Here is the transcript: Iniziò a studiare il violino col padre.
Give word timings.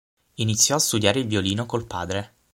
Iniziò 0.37 0.77
a 0.77 0.79
studiare 0.79 1.19
il 1.19 1.27
violino 1.27 1.67
col 1.67 1.85
padre. 1.85 2.33